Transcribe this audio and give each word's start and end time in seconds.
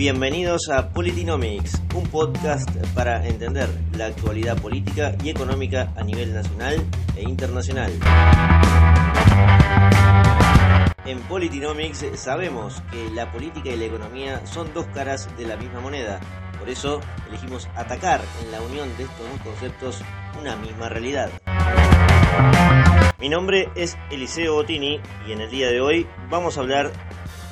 Bienvenidos 0.00 0.70
a 0.70 0.94
Politinomics, 0.94 1.82
un 1.94 2.04
podcast 2.04 2.70
para 2.94 3.28
entender 3.28 3.68
la 3.98 4.06
actualidad 4.06 4.56
política 4.56 5.14
y 5.22 5.28
económica 5.28 5.92
a 5.94 6.02
nivel 6.02 6.32
nacional 6.32 6.82
e 7.16 7.22
internacional. 7.22 7.92
En 11.04 11.20
Politinomics 11.28 12.06
sabemos 12.14 12.82
que 12.90 13.10
la 13.10 13.30
política 13.30 13.68
y 13.68 13.76
la 13.76 13.84
economía 13.84 14.46
son 14.46 14.72
dos 14.72 14.86
caras 14.86 15.28
de 15.36 15.44
la 15.44 15.58
misma 15.58 15.80
moneda. 15.80 16.18
Por 16.58 16.70
eso 16.70 17.02
elegimos 17.28 17.68
atacar 17.76 18.22
en 18.42 18.52
la 18.52 18.62
unión 18.62 18.88
de 18.96 19.04
estos 19.04 19.28
dos 19.28 19.40
conceptos 19.42 20.02
una 20.40 20.56
misma 20.56 20.88
realidad. 20.88 21.28
Mi 23.18 23.28
nombre 23.28 23.68
es 23.74 23.98
Eliseo 24.10 24.54
Bottini 24.54 24.98
y 25.28 25.32
en 25.32 25.42
el 25.42 25.50
día 25.50 25.68
de 25.68 25.82
hoy 25.82 26.06
vamos 26.30 26.56
a 26.56 26.62
hablar 26.62 26.90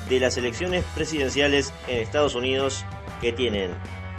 de 0.09 0.19
las 0.19 0.37
elecciones 0.37 0.83
presidenciales 0.95 1.71
en 1.87 1.99
Estados 1.99 2.35
Unidos 2.35 2.83
que 3.21 3.31
tienen 3.31 3.71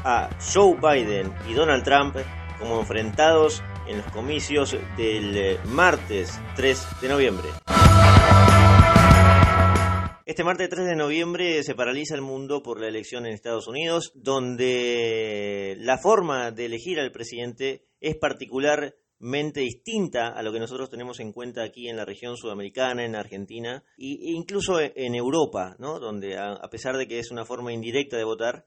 a 0.05 0.31
Joe 0.55 0.77
Biden 0.77 1.33
y 1.49 1.55
Donald 1.55 1.85
Trump 1.85 2.17
como 2.59 2.79
enfrentados 2.81 3.63
en 3.89 3.99
los 3.99 4.07
comicios 4.13 4.77
del 4.97 5.37
eh, 5.37 5.59
martes 5.65 6.39
3 6.57 6.87
de 7.03 7.09
noviembre. 7.09 7.49
Este 10.25 10.45
martes 10.45 10.69
3 10.69 10.87
de 10.87 10.95
noviembre 10.95 11.63
se 11.65 11.75
paraliza 11.75 12.15
el 12.15 12.23
mundo 12.23 12.63
por 12.63 12.81
la 12.81 12.87
elección 12.87 13.27
en 13.27 13.33
Estados 13.33 13.67
Unidos, 13.67 14.13
donde 14.15 15.75
la 15.81 15.99
forma 15.99 16.53
de 16.53 16.67
elegir 16.67 17.01
al 17.01 17.11
presidente 17.11 17.85
es 18.01 18.17
particular 18.17 18.95
mente 19.21 19.61
distinta 19.61 20.29
a 20.29 20.43
lo 20.43 20.51
que 20.51 20.59
nosotros 20.59 20.89
tenemos 20.89 21.21
en 21.21 21.33
cuenta 21.33 21.63
aquí 21.63 21.89
en 21.89 21.97
la 21.97 22.07
región 22.07 22.37
sudamericana, 22.39 23.05
en 23.05 23.15
Argentina 23.15 23.85
e 23.99 24.17
incluso 24.33 24.81
en 24.81 25.15
Europa, 25.15 25.77
¿no? 25.79 26.01
donde 26.01 26.39
a, 26.39 26.57
pesar 26.71 26.97
de 26.97 27.07
que 27.07 27.19
es 27.19 27.31
una 27.31 27.45
forma 27.45 27.73
indirecta 27.73 28.17
de 28.17 28.25
votar, 28.25 28.67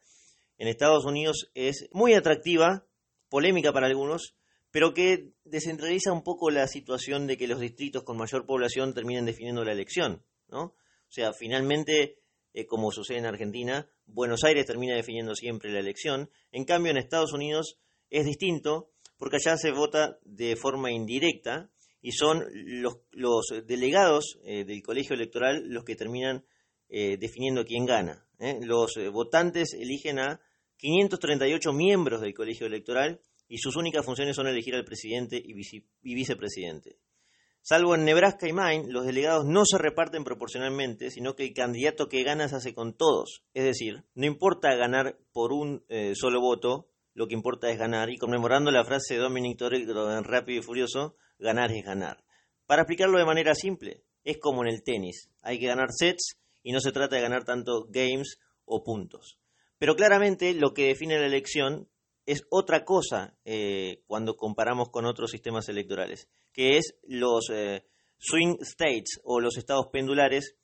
en 0.59 0.67
Estados 0.67 1.05
Unidos 1.05 1.49
es 1.55 1.90
muy 1.91 2.13
atractiva, 2.13 2.85
polémica 3.29 3.74
para 3.74 3.87
algunos, 3.87 4.35
pero 4.70 4.93
que 4.93 5.34
descentraliza 5.43 6.13
un 6.13 6.24
poco 6.24 6.51
la 6.51 6.68
situación 6.68 7.26
de 7.26 7.35
que 7.35 7.48
los 7.48 7.59
distritos 7.59 8.04
con 8.04 8.18
mayor 8.18 8.46
población 8.46 8.93
terminen 8.93 9.26
definiendo 9.26 9.63
la 9.63 9.71
elección. 9.71 10.24
¿no? 10.49 10.65
O 10.65 10.76
sea, 11.09 11.34
finalmente, 11.34 12.20
eh, 12.54 12.68
como 12.68 12.91
sucede 12.91 13.18
en 13.18 13.26
Argentina, 13.26 13.90
Buenos 14.05 14.43
Aires 14.43 14.68
termina 14.68 14.96
definiendo 14.96 15.34
siempre 15.34 15.71
la 15.71 15.79
elección, 15.79 16.29
en 16.51 16.65
cambio 16.65 16.91
en 16.91 16.98
Estados 16.98 17.34
Unidos 17.34 17.79
es 18.12 18.26
distinto, 18.26 18.93
porque 19.24 19.38
allá 19.38 19.55
se 19.55 19.71
vota 19.71 20.20
de 20.26 20.57
forma 20.57 20.91
indirecta 20.91 21.71
y 22.02 22.12
son 22.12 22.43
los, 22.74 23.46
delegados 23.65 24.38
eh, 24.43 24.65
del 24.65 24.84
colegio 24.84 25.15
electoral 25.15 25.63
los 25.70 25.85
que 25.85 25.96
terminan 25.96 26.43
eh, 26.90 27.15
definiendo 27.18 27.63
quién 27.63 27.85
gana. 27.85 28.27
¿eh? 28.38 28.60
Los 28.62 28.96
votantes 29.13 29.76
eligen 29.76 30.20
a 30.20 30.41
538 30.76 31.71
miembros 31.71 32.20
del 32.20 32.34
colegio 32.34 32.68
electoral 32.68 33.21
y 33.48 33.60
sus 33.60 33.77
únicas 33.77 34.05
funciones 34.05 34.35
son 34.35 34.48
elegir 34.48 34.76
al 34.76 34.84
presidente 34.84 35.41
y 35.41 36.13
vicepresidente. 36.13 36.98
Salvo 37.62 37.96
en 37.96 38.04
Nebraska 38.04 38.49
y 38.49 38.52
Maine, 38.52 38.91
los 38.91 39.05
delegados 39.05 39.46
no 39.46 39.63
se 39.63 39.77
reparten 39.77 40.26
proporcionalmente, 40.26 41.12
sino 41.12 41.34
que 41.34 41.46
el 41.46 41.54
candidato 41.54 42.10
que 42.10 42.24
gana 42.24 42.49
se 42.49 42.58
hace 42.58 42.74
con 42.74 42.98
todos. 42.98 43.46
Es 43.54 43.63
decir, 43.63 44.04
no 44.15 44.26
importa 44.26 44.76
ganar 44.76 45.18
por 45.32 45.54
un 45.54 45.85
solo 46.13 46.41
voto, 46.41 46.90
lo 47.13 47.27
que 47.27 47.33
importa 47.33 47.69
es 47.69 47.77
ganar, 47.77 48.09
y 48.09 48.17
conmemorando 48.17 48.71
la 48.71 48.83
frase 48.83 49.15
de 49.15 49.19
Dominic 49.19 49.57
Toretto 49.57 50.17
en 50.17 50.23
Rápido 50.23 50.59
y 50.59 50.63
Furioso, 50.63 51.15
ganar 51.39 51.71
es 51.71 51.83
ganar. 51.85 52.23
Para 52.65 52.83
explicarlo 52.83 53.17
de 53.17 53.25
manera 53.25 53.55
simple, 53.55 54.03
es 54.23 54.37
como 54.37 54.63
en 54.63 54.69
el 54.69 54.83
tenis, 54.83 55.29
hay 55.41 55.59
que 55.59 55.67
ganar 55.67 55.89
sets 55.91 56.37
y 56.63 56.71
no 56.71 56.79
se 56.79 56.91
trata 56.91 57.15
de 57.15 57.21
ganar 57.21 57.43
tanto 57.43 57.85
games 57.89 58.39
o 58.65 58.84
puntos. 58.84 59.37
Pero 59.77 59.95
claramente 59.95 60.53
lo 60.53 60.73
que 60.73 60.87
define 60.87 61.19
la 61.19 61.25
elección 61.25 61.89
es 62.25 62.43
otra 62.49 62.85
cosa 62.85 63.35
eh, 63.43 64.01
cuando 64.07 64.38
comparamos 64.38 64.89
con 64.89 65.06
otros 65.06 65.31
sistemas 65.31 65.68
electorales, 65.68 66.29
que 66.53 66.78
es 66.78 66.96
los 67.03 67.50
eh, 67.52 67.85
swing 68.18 68.57
states 68.62 69.19
o 69.23 69.41
los 69.41 69.57
estados 69.57 69.88
pendulares, 69.91 70.56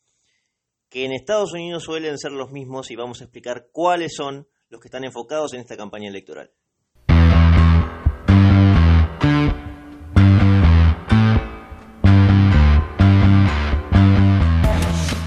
que 0.88 1.06
en 1.06 1.12
Estados 1.12 1.54
Unidos 1.54 1.84
suelen 1.84 2.18
ser 2.18 2.32
los 2.32 2.52
mismos 2.52 2.90
y 2.92 2.96
vamos 2.96 3.22
a 3.22 3.26
explicar 3.26 3.68
cuáles 3.72 4.14
son 4.16 4.48
los 4.70 4.80
que 4.80 4.88
están 4.88 5.04
enfocados 5.04 5.54
en 5.54 5.62
esta 5.62 5.76
campaña 5.76 6.10
electoral. 6.10 6.52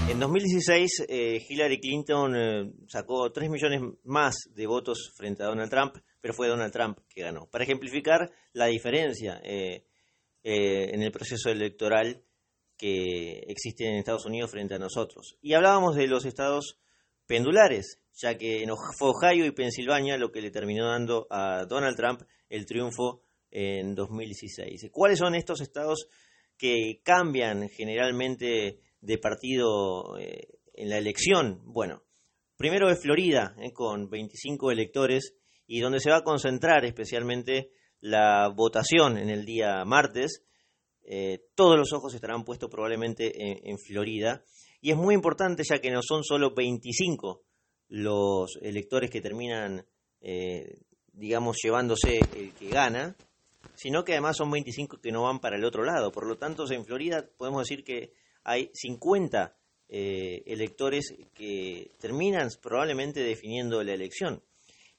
En 0.09 0.19
2016, 0.19 1.05
eh, 1.09 1.45
Hillary 1.47 1.79
Clinton 1.79 2.35
eh, 2.35 2.71
sacó 2.87 3.31
3 3.31 3.49
millones 3.49 3.81
más 4.03 4.35
de 4.53 4.67
votos 4.67 5.11
frente 5.15 5.43
a 5.43 5.47
Donald 5.47 5.69
Trump, 5.69 5.97
pero 6.21 6.33
fue 6.33 6.47
Donald 6.47 6.71
Trump 6.71 6.99
que 7.09 7.21
ganó. 7.21 7.49
Para 7.49 7.65
ejemplificar 7.65 8.31
la 8.53 8.67
diferencia 8.67 9.41
eh, 9.43 9.85
en 10.43 11.01
el 11.01 11.11
proceso 11.11 11.49
electoral 11.49 12.23
que 12.77 13.43
existe 13.47 13.87
en 13.87 13.95
Estados 13.95 14.25
Unidos 14.25 14.51
frente 14.51 14.75
a 14.75 14.79
nosotros. 14.79 15.37
Y 15.41 15.53
hablábamos 15.53 15.95
de 15.95 16.07
los 16.07 16.25
estados 16.25 16.82
pendulares, 17.25 17.99
ya 18.15 18.37
que 18.37 18.65
fue 18.97 19.09
Ohio 19.09 19.45
y 19.45 19.51
Pensilvania 19.51 20.17
lo 20.17 20.31
que 20.31 20.41
le 20.41 20.51
terminó 20.51 20.87
dando 20.87 21.27
a 21.29 21.65
Donald 21.65 21.95
Trump 21.95 22.21
el 22.49 22.65
triunfo 22.65 23.21
en 23.49 23.95
2016. 23.95 24.89
¿Cuáles 24.91 25.19
son 25.19 25.35
estos 25.35 25.61
estados 25.61 26.07
que 26.57 27.01
cambian 27.03 27.69
generalmente 27.69 28.79
de 29.01 29.17
partido 29.17 30.17
eh, 30.17 30.47
en 30.73 30.89
la 30.89 30.97
elección? 30.97 31.61
Bueno, 31.65 32.03
primero 32.57 32.89
es 32.89 33.01
Florida, 33.01 33.55
eh, 33.59 33.71
con 33.71 34.09
25 34.09 34.71
electores, 34.71 35.35
y 35.65 35.79
donde 35.79 35.99
se 35.99 36.09
va 36.09 36.17
a 36.17 36.23
concentrar 36.23 36.83
especialmente 36.85 37.71
la 37.99 38.49
votación 38.49 39.17
en 39.17 39.29
el 39.29 39.45
día 39.45 39.85
martes. 39.85 40.43
Eh, 41.05 41.45
todos 41.55 41.77
los 41.77 41.93
ojos 41.93 42.13
estarán 42.13 42.43
puestos 42.43 42.69
probablemente 42.69 43.31
en 43.69 43.77
Florida. 43.77 44.43
Y 44.83 44.91
es 44.91 44.97
muy 44.97 45.15
importante 45.15 45.63
ya 45.63 45.79
que 45.79 45.91
no 45.91 46.01
son 46.01 46.25
solo 46.25 46.53
25 46.53 47.41
los 47.87 48.59
electores 48.61 49.09
que 49.09 49.21
terminan, 49.21 49.85
eh, 50.19 50.81
digamos, 51.13 51.55
llevándose 51.63 52.19
el 52.35 52.51
que 52.51 52.67
gana, 52.67 53.15
sino 53.75 54.03
que 54.03 54.11
además 54.11 54.35
son 54.35 54.51
25 54.51 54.99
que 54.99 55.13
no 55.13 55.23
van 55.23 55.39
para 55.39 55.55
el 55.55 55.63
otro 55.63 55.85
lado. 55.85 56.11
Por 56.11 56.27
lo 56.27 56.37
tanto, 56.37 56.69
en 56.69 56.83
Florida 56.83 57.25
podemos 57.37 57.61
decir 57.61 57.85
que 57.85 58.11
hay 58.43 58.71
50 58.73 59.55
eh, 59.87 60.43
electores 60.47 61.15
que 61.33 61.93
terminan 62.01 62.49
probablemente 62.61 63.21
definiendo 63.21 63.81
la 63.85 63.93
elección. 63.93 64.43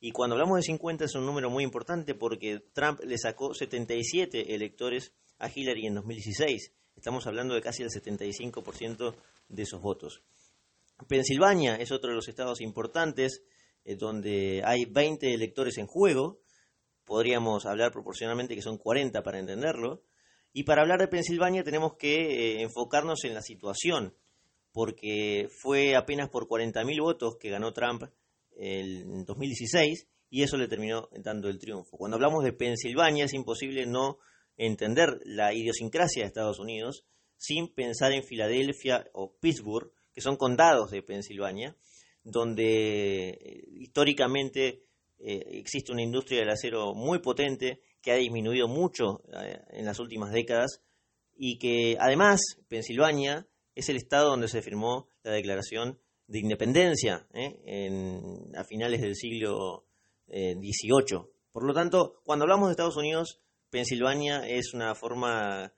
Y 0.01 0.13
cuando 0.13 0.37
hablamos 0.37 0.57
de 0.57 0.63
50 0.63 1.05
es 1.05 1.15
un 1.15 1.27
número 1.27 1.51
muy 1.51 1.63
importante 1.63 2.15
porque 2.15 2.59
Trump 2.73 3.01
le 3.05 3.19
sacó 3.19 3.53
77 3.53 4.55
electores 4.55 5.13
a 5.39 5.51
Hillary 5.55 5.89
en 5.89 5.97
2016. 5.97 6.73
Estamos 6.97 7.27
hablando 7.27 7.55
de 7.55 7.61
casi 7.61 7.83
el 7.83 7.91
75% 7.91 9.15
de 9.49 9.63
esos 9.63 9.81
votos. 9.81 10.23
Pensilvania 11.09 11.77
es 11.77 11.93
otro 11.93 12.11
de 12.11 12.17
los 12.17 12.29
estados 12.29 12.61
importantes 12.61 13.45
eh, 13.85 13.97
donde 13.97 14.63
hay 14.65 14.85
20 14.85 15.35
electores 15.35 15.79
en 15.79 15.87
juego. 15.87 16.41
Podríamos 17.05 17.67
hablar 17.67 17.93
proporcionalmente 17.93 18.55
que 18.55 18.63
son 18.63 18.79
40 18.79 19.23
para 19.23 19.39
entenderlo. 19.39 20.03
Y 20.53 20.63
para 20.63 20.83
hablar 20.83 21.01
de 21.01 21.09
Pensilvania 21.09 21.65
tenemos 21.65 21.97
que 21.97 22.15
eh, 22.15 22.63
enfocarnos 22.63 23.25
en 23.25 23.35
la 23.35 23.43
situación, 23.43 24.15
porque 24.73 25.49
fue 25.51 25.97
apenas 25.97 26.31
por 26.31 26.47
40.000 26.47 27.03
votos 27.03 27.37
que 27.39 27.51
ganó 27.51 27.73
Trump 27.73 28.05
en 28.57 29.25
2016 29.25 30.09
y 30.31 30.43
eso 30.43 30.57
le 30.57 30.69
terminó 30.69 31.09
dando 31.13 31.49
el 31.49 31.59
triunfo. 31.59 31.97
Cuando 31.97 32.17
hablamos 32.17 32.45
de 32.45 32.53
Pensilvania 32.53 33.25
es 33.25 33.35
imposible 33.35 33.87
no 33.87 34.19
entender 34.57 35.21
la 35.25 35.53
idiosincrasia 35.53 36.23
de 36.23 36.29
Estados 36.29 36.61
Unidos 36.61 37.05
sin 37.45 37.69
pensar 37.75 38.13
en 38.13 38.25
Filadelfia 38.25 39.07
o 39.13 39.37
Pittsburgh, 39.39 39.93
que 40.15 40.23
son 40.23 40.37
condados 40.37 40.91
de 40.91 41.03
Pensilvania, 41.03 41.77
donde 42.23 43.29
eh, 43.29 43.69
históricamente 43.81 44.85
eh, 45.19 45.45
existe 45.53 45.93
una 45.93 46.03
industria 46.03 46.41
del 46.41 46.49
acero 46.49 46.95
muy 46.95 47.19
potente 47.19 47.81
que 48.01 48.13
ha 48.13 48.17
disminuido 48.17 48.67
mucho 48.67 49.23
eh, 49.43 49.61
en 49.71 49.85
las 49.85 49.99
últimas 50.01 50.33
décadas 50.33 50.83
y 51.37 51.59
que 51.59 51.99
además 52.01 52.41
Pensilvania 52.69 53.47
es 53.75 53.91
el 53.91 53.97
estado 53.97 54.31
donde 54.31 54.49
se 54.49 54.63
firmó 54.63 55.09
la 55.23 55.33
declaración 55.33 55.99
de 56.27 56.39
independencia 56.39 57.27
a 58.57 58.65
finales 58.65 59.03
del 59.03 59.15
siglo 59.15 59.85
XVIII. 60.29 61.27
Por 61.53 61.67
lo 61.67 61.75
tanto, 61.75 62.21
cuando 62.25 62.45
hablamos 62.45 62.69
de 62.69 62.73
Estados 62.73 62.97
Unidos, 62.97 63.43
Pensilvania 63.69 64.49
es 64.49 64.73
una 64.73 64.95
forma 64.95 65.75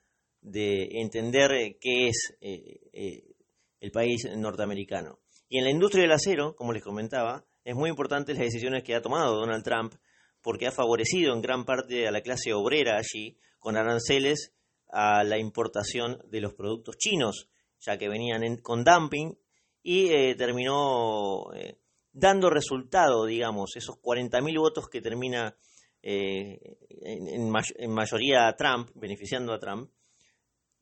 de 0.51 1.01
entender 1.01 1.77
qué 1.79 2.07
es 2.09 2.37
el 2.41 3.91
país 3.91 4.27
norteamericano. 4.35 5.19
Y 5.49 5.59
en 5.59 5.65
la 5.65 5.71
industria 5.71 6.03
del 6.03 6.11
acero, 6.11 6.55
como 6.55 6.73
les 6.73 6.83
comentaba, 6.83 7.45
es 7.63 7.75
muy 7.75 7.89
importante 7.89 8.33
las 8.33 8.41
decisiones 8.41 8.83
que 8.83 8.95
ha 8.95 9.01
tomado 9.01 9.35
Donald 9.35 9.63
Trump 9.63 9.93
porque 10.41 10.67
ha 10.67 10.71
favorecido 10.71 11.33
en 11.33 11.41
gran 11.41 11.65
parte 11.65 12.07
a 12.07 12.11
la 12.11 12.21
clase 12.21 12.53
obrera 12.53 12.97
allí 12.97 13.37
con 13.59 13.75
aranceles 13.75 14.53
a 14.89 15.23
la 15.23 15.37
importación 15.37 16.21
de 16.29 16.41
los 16.41 16.53
productos 16.53 16.97
chinos, 16.97 17.49
ya 17.79 17.97
que 17.97 18.07
venían 18.07 18.57
con 18.57 18.83
dumping 18.83 19.37
y 19.83 20.07
eh, 20.07 20.35
terminó 20.35 21.53
eh, 21.53 21.79
dando 22.11 22.49
resultado, 22.49 23.25
digamos, 23.25 23.75
esos 23.75 23.95
40.000 24.01 24.59
votos 24.59 24.87
que 24.89 25.01
termina 25.01 25.57
eh, 26.01 26.77
en, 27.01 27.49
mayoría 27.89 28.47
a 28.47 28.55
Trump, 28.55 28.89
beneficiando 28.95 29.53
a 29.53 29.59
Trump, 29.59 29.91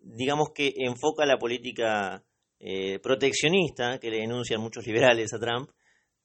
digamos 0.06 0.50
que 0.54 0.74
enfoca 0.78 1.26
la 1.26 1.38
política 1.38 2.24
eh, 2.60 3.00
proteccionista 3.00 4.00
que 4.00 4.10
le 4.10 4.20
denuncian 4.20 4.62
muchos 4.62 4.86
liberales 4.86 5.34
a 5.34 5.40
Trump, 5.40 5.70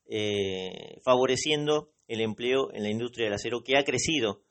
eh, 0.08 1.00
favoreciendo 1.02 1.92
el 2.06 2.20
empleo 2.20 2.72
en 2.72 2.82
la 2.82 2.90
industria 2.90 3.26
del 3.26 3.34
acero 3.34 3.62
que 3.64 3.76
ha 3.76 3.84
crecido 3.84 4.42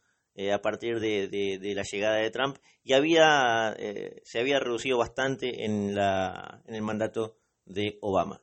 a 0.53 0.61
partir 0.61 1.01
de, 1.01 1.59
la 1.75 1.83
llegada 1.83 2.15
de 2.15 2.31
Trump 2.31 2.59
y 2.81 2.93
había, 2.93 3.75
se 4.23 4.39
había 4.39 4.57
reducido 4.61 4.97
bastante 4.97 5.65
en, 5.65 5.89
en 5.89 6.75
el 6.75 6.81
mandato 6.81 7.35
de 7.65 7.97
Obama. 7.99 8.41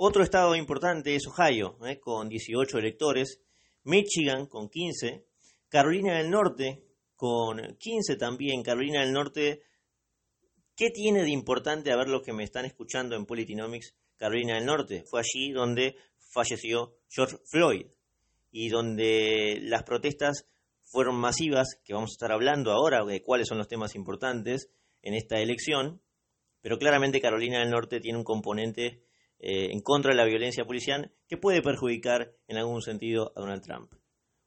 Otro 0.00 0.22
estado 0.22 0.54
importante 0.54 1.16
es 1.16 1.26
Ohio, 1.26 1.76
eh, 1.84 1.98
con 1.98 2.28
18 2.28 2.78
electores, 2.78 3.40
Michigan 3.82 4.46
con 4.46 4.68
15, 4.68 5.26
Carolina 5.68 6.18
del 6.18 6.30
Norte 6.30 6.84
con 7.16 7.76
15 7.76 8.14
también, 8.14 8.62
Carolina 8.62 9.00
del 9.00 9.12
Norte, 9.12 9.62
¿qué 10.78 10.90
tiene 10.90 11.24
de 11.24 11.30
importante 11.30 11.90
a 11.90 11.96
ver 11.96 12.08
los 12.08 12.22
que 12.22 12.32
me 12.32 12.44
están 12.44 12.64
escuchando 12.64 13.16
en 13.16 13.26
Politinomics? 13.26 13.96
Carolina 14.16 14.54
del 14.54 14.64
Norte, 14.64 15.04
fue 15.10 15.20
allí 15.20 15.50
donde 15.50 15.96
falleció 16.32 16.94
George 17.10 17.36
Floyd 17.50 17.86
y 18.52 18.68
donde 18.68 19.58
las 19.60 19.82
protestas 19.82 20.46
fueron 20.84 21.16
masivas, 21.16 21.80
que 21.84 21.94
vamos 21.94 22.12
a 22.12 22.14
estar 22.14 22.32
hablando 22.32 22.70
ahora 22.70 23.04
de 23.04 23.22
cuáles 23.22 23.48
son 23.48 23.58
los 23.58 23.66
temas 23.66 23.96
importantes 23.96 24.70
en 25.02 25.14
esta 25.14 25.40
elección, 25.40 26.00
pero 26.60 26.78
claramente 26.78 27.20
Carolina 27.20 27.58
del 27.58 27.70
Norte 27.70 28.00
tiene 28.00 28.18
un 28.18 28.24
componente 28.24 29.02
eh, 29.40 29.70
en 29.72 29.80
contra 29.80 30.12
de 30.12 30.16
la 30.16 30.24
violencia 30.26 30.64
policial 30.64 31.12
que 31.28 31.36
puede 31.36 31.60
perjudicar 31.60 32.36
en 32.46 32.56
algún 32.56 32.82
sentido 32.82 33.32
a 33.36 33.40
Donald 33.40 33.62
Trump. 33.62 33.92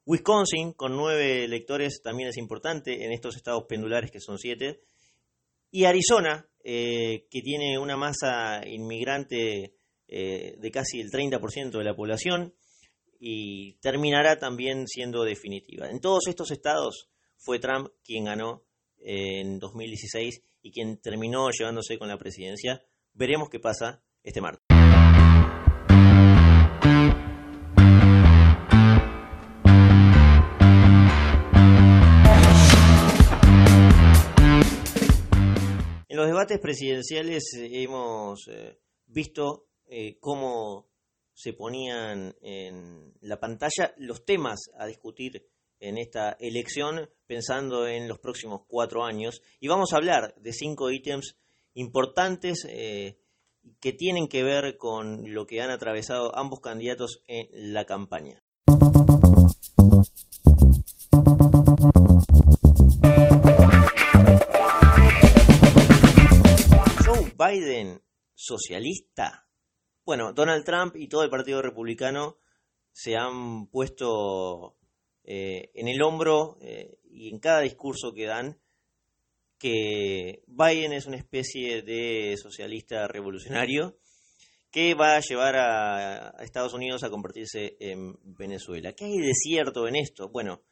Wisconsin, 0.06 0.74
con 0.74 0.96
nueve 0.96 1.44
electores, 1.44 2.02
también 2.02 2.30
es 2.30 2.38
importante 2.38 3.06
en 3.06 3.12
estos 3.12 3.36
estados 3.36 3.66
pendulares 3.68 4.12
que 4.12 4.20
son 4.20 4.40
siete. 4.40 4.82
Y 5.72 5.86
Arizona, 5.86 6.48
eh, 6.64 7.28
que 7.32 7.42
tiene 7.42 7.80
una 7.80 7.98
masa 7.98 8.62
inmigrante 8.68 9.76
eh, 10.08 10.56
de 10.58 10.72
casi 10.72 11.00
el 11.00 11.10
30% 11.10 11.78
de 11.78 11.84
la 11.84 11.96
población 11.96 12.54
y 13.20 13.76
terminará 13.80 14.38
también 14.38 14.88
siendo 14.88 15.24
definitiva. 15.24 15.90
En 15.90 16.02
todos 16.02 16.28
estos 16.28 16.52
estados 16.52 17.10
fue 17.38 17.60
Trump 17.60 17.90
quien 18.04 18.26
ganó 18.26 18.66
en 18.98 19.60
2016 19.60 20.44
y 20.62 20.72
quien 20.72 20.98
terminó 20.98 21.50
llevándose 21.50 21.98
con 21.98 22.10
la 22.10 22.18
presidencia. 22.18 22.84
Veremos 23.14 23.50
qué 23.50 23.60
pasa 23.60 24.04
este 24.24 24.42
martes. 24.42 24.71
Debates 36.42 36.60
presidenciales 36.60 37.44
hemos 37.56 38.48
eh, 38.48 38.80
visto 39.06 39.68
eh, 39.86 40.18
cómo 40.20 40.88
se 41.36 41.54
ponían 41.54 42.36
en 42.42 43.14
la 43.22 43.40
pantalla 43.40 43.94
los 43.98 44.26
temas 44.26 44.72
a 44.80 44.88
discutir 44.88 45.48
en 45.80 46.00
esta 46.00 46.36
elección 46.40 47.08
pensando 47.28 47.88
en 47.88 48.08
los 48.08 48.18
próximos 48.18 48.62
cuatro 48.68 49.04
años 49.04 49.44
y 49.60 49.68
vamos 49.68 49.94
a 49.94 49.98
hablar 49.98 50.34
de 50.38 50.52
cinco 50.52 50.90
ítems 50.90 51.38
importantes 51.76 52.66
eh, 52.68 53.20
que 53.80 53.94
tienen 53.94 54.28
que 54.28 54.42
ver 54.42 54.78
con 54.78 55.32
lo 55.36 55.46
que 55.46 55.62
han 55.62 55.70
atravesado 55.70 56.36
ambos 56.36 56.60
candidatos 56.60 57.22
en 57.28 57.72
la 57.72 57.86
campaña. 57.86 58.42
Biden 67.42 68.02
socialista? 68.36 69.48
Bueno, 70.06 70.34
Donald 70.34 70.64
Trump 70.64 70.96
y 70.96 71.08
todo 71.08 71.24
el 71.24 71.30
Partido 71.30 71.62
Republicano 71.62 72.38
se 72.92 73.16
han 73.16 73.68
puesto 73.68 74.78
eh, 75.24 75.72
en 75.74 75.88
el 75.88 76.02
hombro 76.04 76.58
eh, 76.62 77.00
y 77.10 77.30
en 77.30 77.40
cada 77.40 77.62
discurso 77.62 78.14
que 78.14 78.26
dan 78.26 78.60
que 79.58 80.44
Biden 80.48 80.94
es 80.94 81.06
una 81.08 81.18
especie 81.18 81.82
de 81.82 82.36
socialista 82.38 83.08
revolucionario 83.08 83.98
que 84.72 84.94
va 84.94 85.16
a 85.16 85.22
llevar 85.22 85.56
a, 85.56 86.30
a 86.30 86.44
Estados 86.44 86.74
Unidos 86.74 87.04
a 87.04 87.10
convertirse 87.10 87.76
en 87.80 88.18
Venezuela. 88.24 88.94
¿Qué 88.94 89.06
hay 89.06 89.18
de 89.18 89.34
cierto 89.34 89.88
en 89.88 89.96
esto? 89.96 90.30
Bueno, 90.30 90.64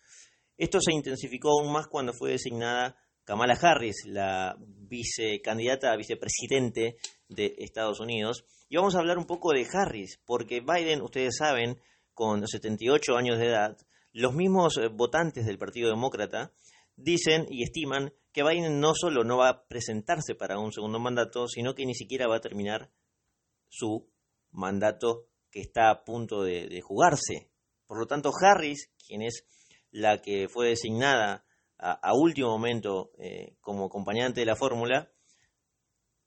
esto 0.57 0.79
se 0.81 0.93
intensificó 0.93 1.51
aún 1.51 1.71
más 1.71 1.87
cuando 1.87 2.13
fue 2.13 2.31
designada 2.31 2.95
Kamala 3.29 3.53
Harris, 3.61 4.07
la 4.07 4.57
vicecandidata 4.59 5.91
a 5.91 5.95
vicepresidente 5.95 6.97
de 7.27 7.53
Estados 7.59 7.99
Unidos. 7.99 8.43
Y 8.69 8.77
vamos 8.77 8.95
a 8.95 8.99
hablar 9.01 9.19
un 9.19 9.27
poco 9.27 9.53
de 9.53 9.67
Harris, 9.71 10.19
porque 10.25 10.61
Biden, 10.61 11.03
ustedes 11.03 11.37
saben, 11.37 11.79
con 12.15 12.47
78 12.47 13.15
años 13.15 13.37
de 13.37 13.45
edad, 13.45 13.77
los 14.13 14.33
mismos 14.33 14.77
eh, 14.77 14.87
votantes 14.87 15.45
del 15.45 15.59
Partido 15.59 15.91
Demócrata 15.91 16.53
dicen 16.95 17.45
y 17.51 17.61
estiman 17.61 18.11
que 18.31 18.41
Biden 18.41 18.79
no 18.79 18.93
solo 18.95 19.23
no 19.23 19.37
va 19.37 19.49
a 19.49 19.67
presentarse 19.67 20.33
para 20.33 20.57
un 20.57 20.71
segundo 20.71 20.97
mandato, 20.97 21.47
sino 21.47 21.75
que 21.75 21.85
ni 21.85 21.93
siquiera 21.93 22.27
va 22.27 22.37
a 22.37 22.41
terminar 22.41 22.89
su 23.67 24.09
mandato 24.49 25.27
que 25.51 25.61
está 25.61 25.91
a 25.91 26.03
punto 26.03 26.41
de, 26.41 26.81
jugarse. 26.81 27.51
Por 27.85 27.99
lo 27.99 28.07
tanto, 28.07 28.31
Harris, 28.41 28.89
quien 29.05 29.21
es 29.21 29.45
la 29.91 30.19
que 30.19 30.47
fue 30.49 30.69
designada 30.69 31.45
a, 31.79 32.13
último 32.13 32.49
momento 32.49 33.11
eh, 33.17 33.55
como 33.61 33.85
acompañante 33.85 34.41
de 34.41 34.45
la 34.45 34.55
fórmula, 34.55 35.09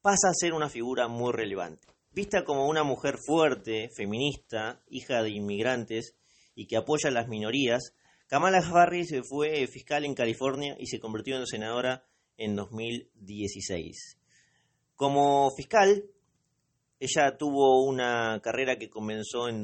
pasa 0.01 0.31
a 0.31 0.35
ser 0.35 0.55
una 0.55 0.69
figura 0.69 1.09
muy 1.09 1.33
relevante. 1.33 1.89
Vista 2.11 2.45
como 2.45 2.67
una 2.67 2.83
mujer 2.83 3.17
fuerte, 3.25 3.91
feminista, 3.95 4.83
hija 4.89 5.23
de 5.23 5.31
inmigrantes 5.31 6.15
y 6.55 6.67
que 6.67 6.77
apoya 6.77 7.09
a 7.09 7.13
las 7.13 7.29
minorías, 7.29 7.95
Kamala 8.27 8.59
Harris 8.59 9.15
fue 9.29 9.67
fiscal 9.67 10.05
en 10.05 10.15
California 10.15 10.75
y 10.79 10.87
se 10.87 10.99
convirtió 10.99 11.37
en 11.37 11.47
senadora 11.47 12.05
en 12.37 12.57
2016. 12.57 14.19
Como 14.97 15.51
fiscal, 15.51 16.05
ella 16.99 17.37
tuvo 17.37 17.85
una 17.85 18.41
carrera 18.43 18.77
que 18.77 18.89
comenzó 18.89 19.49
en 19.49 19.63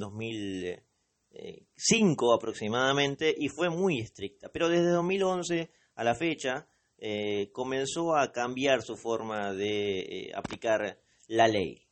2005 1.39 2.35
aproximadamente 2.35 3.35
y 3.37 3.49
fue 3.49 3.71
muy 3.71 4.01
estricta, 4.01 4.49
pero 4.53 4.69
desde 4.69 4.91
2011 4.91 5.71
a 5.95 6.05
la 6.05 6.15
fecha, 6.15 6.69
eh, 6.99 7.51
comenzó 7.53 8.17
a 8.17 8.33
cambiar 8.33 8.83
su 8.83 8.97
forma 8.97 9.53
de 9.53 10.01
eh, 10.01 10.31
aplicar 10.35 10.99
la 11.27 11.49
ley. 11.49 11.87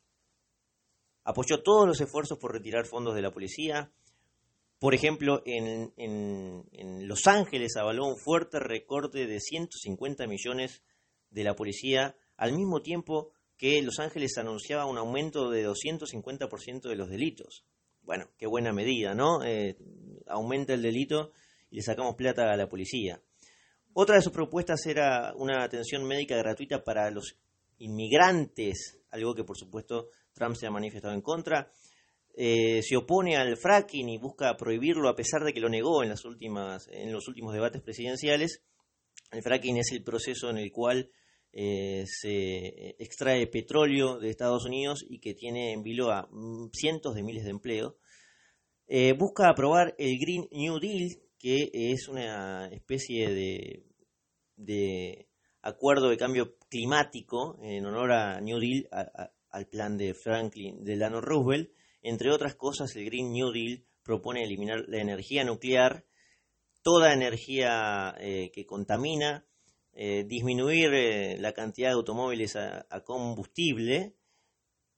Apoyó 1.23 1.61
todos 1.61 1.87
los 1.87 1.99
esfuerzos 1.99 2.37
por 2.37 2.53
retirar 2.53 2.85
fondos 2.85 3.15
de 3.15 3.21
la 3.21 3.31
policía. 3.31 3.91
Por 4.79 4.93
ejemplo, 4.93 5.41
en, 5.45 5.91
en 5.97 7.07
Los 7.07 7.27
Ángeles 7.27 7.75
avaló 7.75 8.05
un 8.05 8.17
fuerte 8.17 8.59
recorte 8.59 9.27
de 9.27 9.39
150 9.39 10.27
millones 10.27 10.83
de 11.31 11.43
la 11.43 11.55
policía, 11.55 12.15
al 12.37 12.53
mismo 12.53 12.81
tiempo 12.81 13.31
que 13.57 13.81
Los 13.81 13.99
Ángeles 13.99 14.37
anunciaba 14.37 14.85
un 14.85 14.97
aumento 14.97 15.49
de 15.49 15.67
250% 15.67 16.87
de 16.87 16.95
los 16.95 17.09
delitos. 17.09 17.65
Bueno, 18.07 18.29
qué 18.37 18.47
buena 18.47 18.71
medida, 18.71 19.13
¿no? 19.13 19.43
Eh, 19.43 19.75
aumenta 20.27 20.73
el 20.73 20.81
delito 20.81 21.33
y 21.69 21.75
le 21.75 21.81
sacamos 21.81 22.15
plata 22.15 22.49
a 22.49 22.55
la 22.55 22.69
policía. 22.69 23.21
Otra 23.91 24.15
de 24.15 24.21
sus 24.21 24.31
propuestas 24.31 24.85
era 24.85 25.33
una 25.35 25.61
atención 25.61 26.05
médica 26.05 26.37
gratuita 26.37 26.85
para 26.85 27.11
los 27.11 27.37
inmigrantes, 27.79 29.01
algo 29.11 29.35
que 29.35 29.43
por 29.43 29.57
supuesto 29.57 30.07
Trump 30.31 30.55
se 30.55 30.67
ha 30.67 30.71
manifestado 30.71 31.13
en 31.13 31.21
contra. 31.21 31.69
Eh, 32.33 32.81
se 32.81 32.95
opone 32.95 33.35
al 33.35 33.57
fracking 33.57 34.07
y 34.07 34.17
busca 34.17 34.55
prohibirlo 34.55 35.09
a 35.09 35.15
pesar 35.15 35.43
de 35.43 35.51
que 35.51 35.59
lo 35.59 35.67
negó 35.67 36.01
en, 36.01 36.09
los 36.09 36.23
últimos 36.23 37.53
debates 37.53 37.81
presidenciales. 37.81 38.63
El 39.33 39.43
fracking 39.43 39.79
es 39.79 39.91
el 39.91 40.05
proceso 40.05 40.49
en 40.49 40.59
el 40.59 40.71
cual 40.71 41.11
eh, 41.59 42.05
se 42.05 42.95
extrae 42.99 43.47
petróleo 43.47 44.19
de 44.19 44.29
Estados 44.29 44.65
Unidos 44.65 45.03
y 45.09 45.19
que 45.19 45.33
tiene 45.33 45.73
en 45.73 45.81
vilo 45.81 46.11
a 46.11 46.27
mm, 46.29 46.69
cientos 46.71 47.15
de 47.15 47.23
miles 47.23 47.45
de 47.45 47.49
empleos. 47.49 47.95
Eh, 48.87 49.13
busca 49.13 49.49
aprobar 49.49 49.95
el 49.97 50.19
Green 50.19 50.47
New 50.51 50.79
Deal, 50.79 51.17
que 51.39 51.71
es 51.73 52.07
una 52.07 52.67
especie 52.67 53.33
de 53.33 53.83
de 54.55 55.29
acuerdo 55.61 56.09
de 56.09 56.17
cambio 56.17 56.57
climático 56.69 57.57
en 57.63 57.85
honor 57.87 58.11
a 58.11 58.39
New 58.39 58.59
Deal, 58.59 58.87
al 59.49 59.67
plan 59.67 59.97
de 59.97 60.13
Franklin 60.13 60.83
Delano 60.83 61.21
Roosevelt. 61.21 61.71
Entre 62.03 62.31
otras 62.31 62.55
cosas, 62.55 62.95
el 62.95 63.05
Green 63.05 63.31
New 63.31 63.51
Deal 63.51 63.83
propone 64.03 64.43
eliminar 64.43 64.85
la 64.87 65.01
energía 65.01 65.43
nuclear, 65.43 66.05
toda 66.83 67.13
energía 67.13 68.15
eh, 68.19 68.51
que 68.53 68.65
contamina, 68.65 69.45
eh, 69.99 70.25
disminuir 70.25 70.93
eh, 70.93 71.37
la 71.39 71.53
cantidad 71.53 71.89
de 71.89 71.95
automóviles 71.95 72.55
a, 72.55 72.85
combustible 73.03 74.13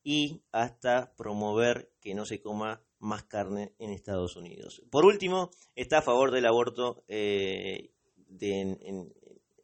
y 0.03 0.41
hasta 0.51 1.15
promover 1.15 1.93
que 2.01 2.13
no 2.13 2.25
se 2.25 2.41
coma 2.41 2.83
más 2.99 3.23
carne 3.23 3.73
en 3.79 3.91
Estados 3.91 4.35
Unidos. 4.35 4.81
Por 4.91 5.05
último, 5.05 5.51
está 5.73 5.99
a 5.99 6.01
favor 6.01 6.31
del 6.31 6.45
aborto 6.45 7.05
eh, 7.07 7.91
en, 8.41 9.13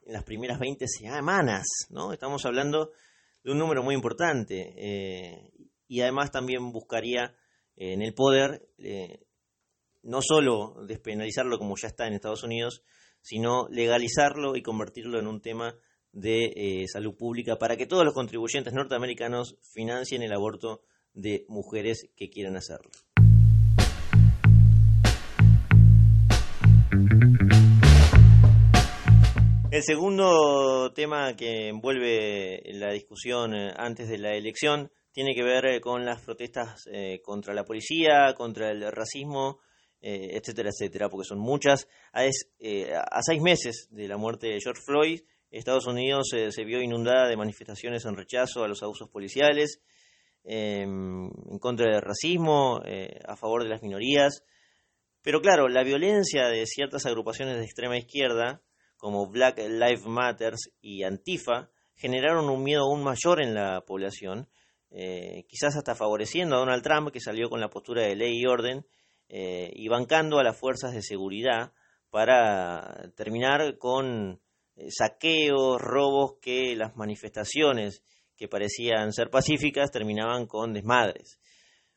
las 0.05 0.23
primeras 0.23 0.57
20 0.57 0.85
semanas, 0.87 1.65
¿no? 1.89 2.13
Estamos 2.13 2.45
hablando 2.45 2.91
de 3.43 3.51
un 3.51 3.57
número 3.57 3.83
muy 3.83 3.93
importante 3.93 5.51
y 5.89 5.99
además 5.99 6.31
también 6.31 6.71
buscaría 6.71 7.35
en 7.75 8.01
el 8.01 8.13
poder 8.13 8.69
no 10.03 10.21
solo 10.21 10.75
despenalizarlo 10.87 11.57
como 11.57 11.75
ya 11.75 11.89
está 11.89 12.07
en 12.07 12.13
Estados 12.13 12.43
Unidos, 12.43 12.83
sino 13.25 13.67
legalizarlo 13.69 14.55
y 14.55 14.61
convertirlo 14.61 15.17
en 15.17 15.25
un 15.25 15.41
tema 15.41 15.75
de 16.11 16.45
eh, 16.55 16.87
salud 16.87 17.15
pública 17.17 17.57
para 17.57 17.75
que 17.75 17.87
todos 17.87 18.05
los 18.05 18.13
contribuyentes 18.13 18.71
norteamericanos 18.71 19.57
financien 19.73 20.21
el 20.21 20.31
aborto 20.31 20.83
de 21.11 21.43
mujeres 21.49 22.07
que 22.15 22.29
quieran 22.29 22.55
hacerlo. 22.55 22.91
El 29.71 29.81
segundo 29.81 30.93
tema 30.93 31.35
que 31.35 31.69
envuelve 31.69 32.61
la 32.75 32.91
discusión 32.91 33.55
eh, 33.55 33.73
antes 33.75 34.07
de 34.07 34.19
la 34.19 34.35
elección 34.35 34.91
tiene 35.11 35.33
que 35.33 35.43
ver 35.43 35.65
eh, 35.65 35.81
con 35.81 36.05
las 36.05 36.21
protestas 36.21 36.87
contra 37.23 37.55
la 37.55 37.65
policía, 37.65 38.35
contra 38.37 38.69
el 38.69 38.91
racismo 38.91 39.57
eh, 40.07 40.37
etcétera, 40.37 40.69
etcétera, 40.69 41.09
porque 41.09 41.25
son 41.27 41.39
muchas. 41.39 41.87
A, 42.13 42.23
eh, 42.59 42.93
a, 42.93 43.23
seis 43.23 43.41
meses 43.41 43.87
de 43.89 44.07
la 44.07 44.17
muerte 44.17 44.45
de 44.45 44.59
George 44.61 44.83
Floyd, 44.85 45.21
Estados 45.49 45.87
Unidos 45.87 46.31
eh, 46.35 46.51
se 46.51 46.63
vio 46.63 46.79
inundada 46.79 47.27
de 47.27 47.35
manifestaciones 47.35 48.05
en 48.05 48.15
rechazo 48.15 48.63
a 48.63 48.67
los 48.67 48.83
abusos 48.83 49.09
policiales, 49.09 49.81
em, 50.43 51.25
en 51.49 51.57
contra 51.57 51.91
del 51.91 52.03
racismo, 52.03 52.81
a 53.27 53.35
favor 53.35 53.63
de 53.63 53.69
las 53.69 53.81
minorías. 53.81 54.43
Pero 55.23 55.41
claro, 55.41 55.69
la 55.69 55.83
violencia 55.83 56.49
de 56.49 56.67
ciertas 56.67 57.07
agrupaciones 57.07 57.57
de 57.57 57.63
extrema 57.63 57.97
izquierda, 57.97 58.61
como 58.97 59.27
Black 59.27 59.57
Lives 59.57 60.05
Matter 60.05 60.53
y 60.81 61.01
Antifa, 61.01 61.71
generaron 61.95 62.47
un 62.47 62.61
miedo 62.61 62.83
aún 62.83 63.01
mayor 63.01 63.41
en 63.41 63.55
la 63.55 63.81
población, 63.81 64.49
quizás 65.47 65.75
hasta 65.75 65.95
favoreciendo 65.95 66.57
a 66.57 66.59
Donald 66.59 66.83
Trump, 66.83 67.09
que 67.11 67.19
salió 67.19 67.49
con 67.49 67.59
la 67.59 67.71
postura 67.71 68.03
de 68.03 68.15
ley 68.15 68.39
y 68.39 68.45
orden, 68.45 68.85
eh, 69.27 69.71
y 69.73 69.87
bancando 69.87 70.39
a 70.39 70.43
las 70.43 70.59
fuerzas 70.59 70.93
de 70.93 71.01
seguridad 71.01 71.73
para 72.09 73.11
terminar 73.15 73.77
con 73.77 74.39
eh, 74.75 74.87
saqueos, 74.89 75.81
robos 75.81 76.35
que 76.41 76.75
las 76.75 76.95
manifestaciones 76.95 78.03
que 78.35 78.47
parecían 78.47 79.13
ser 79.13 79.29
pacíficas 79.29 79.91
terminaban 79.91 80.45
con 80.45 80.73
desmadres. 80.73 81.39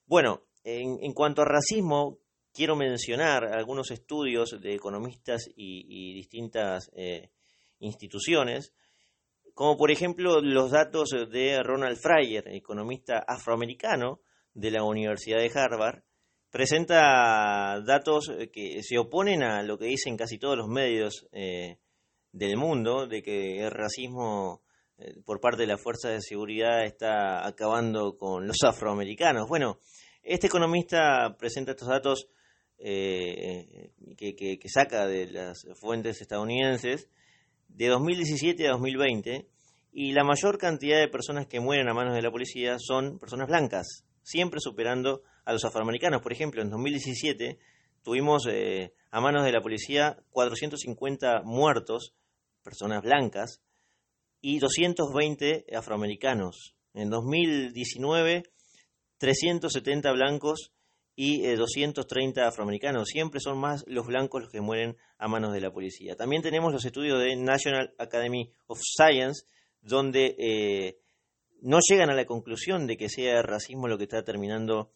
Bueno, 0.06 0.44
en, 0.64 1.12
cuanto 1.12 1.42
a 1.42 1.46
racismo, 1.46 2.18
quiero 2.52 2.76
mencionar 2.76 3.44
algunos 3.44 3.90
estudios 3.90 4.60
de 4.60 4.74
economistas 4.74 5.48
y, 5.54 6.14
distintas 6.14 6.90
eh, 6.94 7.30
instituciones, 7.78 8.72
como 9.54 9.76
por 9.76 9.90
ejemplo 9.90 10.40
los 10.40 10.70
datos 10.70 11.10
de 11.10 11.62
Ronald 11.62 11.98
Fryer, 11.98 12.48
economista 12.48 13.24
afroamericano 13.26 14.20
de 14.54 14.70
la 14.70 14.84
Universidad 14.84 15.38
de 15.38 15.50
Harvard, 15.54 16.02
presenta 16.50 17.80
datos 17.80 18.30
eh, 18.30 18.50
que 18.50 18.82
se 18.82 18.98
oponen 18.98 19.42
a 19.42 19.62
lo 19.62 19.78
que 19.78 19.86
dicen 19.86 20.16
casi 20.16 20.38
todos 20.38 20.56
los 20.56 20.68
medios 20.68 21.26
eh, 21.32 21.78
del 22.32 22.56
mundo, 22.56 23.06
de 23.06 23.22
que 23.22 23.60
el 23.64 23.70
racismo 23.70 24.62
eh, 24.98 25.14
por 25.24 25.40
parte 25.40 25.62
de 25.62 25.68
las 25.68 25.82
fuerzas 25.82 26.12
de 26.12 26.20
seguridad 26.20 26.84
está 26.84 27.46
acabando 27.46 28.16
con 28.16 28.46
los 28.46 28.62
afroamericanos. 28.64 29.48
Bueno, 29.48 29.78
este 30.22 30.46
economista 30.46 31.36
presenta 31.38 31.72
estos 31.72 31.88
datos 31.88 32.28
que, 32.80 33.90
que, 34.16 34.68
saca 34.68 35.08
de 35.08 35.26
las 35.26 35.66
fuentes 35.80 36.20
estadounidenses 36.20 37.08
de 37.66 37.88
2017 37.88 38.68
a 38.68 38.72
2020 38.72 39.48
y 39.92 40.12
la 40.12 40.22
mayor 40.22 40.58
cantidad 40.58 41.00
de 41.00 41.08
personas 41.08 41.48
que 41.48 41.58
mueren 41.58 41.88
a 41.88 41.94
manos 41.94 42.14
de 42.14 42.22
la 42.22 42.30
policía 42.30 42.76
son 42.78 43.18
personas 43.18 43.48
blancas, 43.48 44.04
siempre 44.28 44.60
superando 44.60 45.22
a 45.46 45.52
los 45.52 45.64
afroamericanos. 45.64 46.20
Por 46.20 46.32
ejemplo, 46.32 46.60
en 46.60 46.68
2017 46.68 47.58
tuvimos 48.02 48.46
eh, 48.46 48.92
a 49.10 49.20
manos 49.20 49.44
de 49.44 49.52
la 49.52 49.62
policía 49.62 50.18
450 50.30 51.42
muertos, 51.44 52.14
personas 52.62 53.02
blancas, 53.02 53.62
y 54.42 54.58
220 54.58 55.64
afroamericanos. 55.74 56.76
En 56.92 57.08
2019, 57.08 58.42
370 59.16 60.12
blancos 60.12 60.72
y 61.16 61.42
230 61.42 62.40
eh, 62.40 62.44
afroamericanos. 62.44 63.08
Siempre 63.08 63.40
son 63.40 63.58
más 63.58 63.84
los 63.86 64.06
blancos 64.06 64.42
los 64.42 64.52
que 64.52 64.60
mueren 64.60 64.96
a 65.16 65.26
manos 65.26 65.54
de 65.54 65.62
la 65.62 65.72
policía. 65.72 66.16
También 66.16 66.42
tenemos 66.42 66.72
los 66.72 66.84
estudios 66.84 67.18
de 67.18 67.34
National 67.34 67.94
Academy 67.98 68.52
of 68.66 68.78
Science, 68.80 69.46
donde 69.80 70.36
eh, 70.38 70.98
no 71.60 71.78
llegan 71.80 72.10
a 72.10 72.14
la 72.14 72.24
conclusión 72.24 72.86
de 72.86 72.96
que 72.96 73.08
sea 73.08 73.42
racismo 73.42 73.88
lo 73.88 73.98
que 73.98 74.04
está 74.04 74.22
terminando 74.22 74.90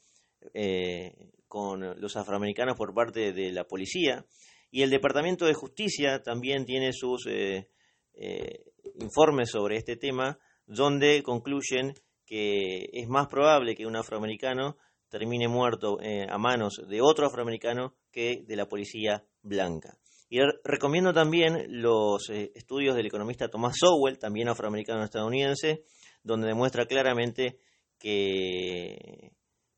eh, 0.55 1.31
con 1.49 2.01
los 2.01 2.17
afroamericanos 2.17 2.77
por 2.77 2.95
parte 2.95 3.33
de 3.33 3.53
la 3.53 3.65
policía. 3.65 4.25
Y 4.71 4.83
el 4.83 4.91
Departamento 4.91 5.45
de 5.45 5.55
Justicia 5.55 6.23
también 6.23 6.65
tiene 6.65 6.93
sus 6.93 7.27
eh, 7.27 7.69
eh, 8.15 8.65
informes 9.01 9.51
sobre 9.51 9.77
este 9.77 9.97
tema, 9.97 10.39
donde 10.67 11.23
concluyen 11.23 11.95
que 12.25 12.89
es 12.93 13.09
más 13.09 13.29
probable 13.29 13.75
que 13.75 13.87
un 13.87 13.97
afroamericano 13.97 14.79
termine 15.11 15.47
muerto 15.47 15.99
a 16.01 16.39
manos 16.39 16.81
de 16.89 17.03
otro 17.03 17.27
afroamericano 17.27 17.95
que 18.11 18.43
de 18.47 18.57
la 18.57 18.67
policía 18.67 19.23
blanca. 19.43 19.99
Y 20.31 20.39
recomiendo 20.65 21.13
también 21.13 21.67
los 21.69 22.31
estudios 22.31 22.97
del 22.97 23.09
economista 23.09 23.49
Thomas 23.49 23.77
Sowell, 23.79 24.19
también 24.19 24.49
afroamericano 24.49 25.05
estadounidense, 25.05 25.85
donde 26.23 26.49
demuestra 26.49 26.87
claramente 26.87 27.59
que 27.99 29.33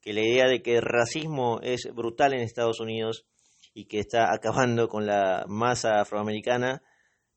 que 0.04 0.12
la 0.12 0.20
idea 0.20 0.46
de 0.46 0.60
que 0.60 0.76
el 0.76 0.82
racismo 0.82 1.60
es 1.62 1.88
brutal 1.94 2.34
en 2.34 2.40
Estados 2.40 2.78
Unidos 2.78 3.24
y 3.72 3.86
que 3.86 4.00
está 4.00 4.34
acabando 4.34 4.86
con 4.86 5.06
la 5.06 5.46
masa 5.48 6.02
afroamericana 6.02 6.82